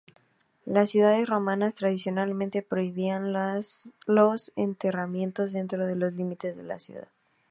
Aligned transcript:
Las 0.65 0.89
ciudades 0.89 1.29
romanas 1.29 1.75
tradicionalmente 1.75 2.63
prohibían 2.63 3.31
los 4.07 4.51
enterramientos 4.55 5.53
dentro 5.53 5.85
de 5.85 5.95
los 5.95 6.13
límites 6.13 6.57
de 6.57 6.63
la 6.63 6.79
ciudad. 6.79 7.07